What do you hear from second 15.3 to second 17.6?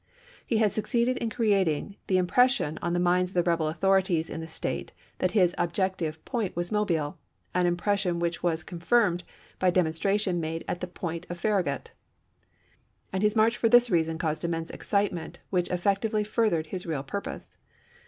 which effectively furthered his real purpose.